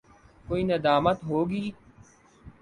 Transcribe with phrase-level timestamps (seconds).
[0.47, 1.63] کوئی ندامت ہو گی؟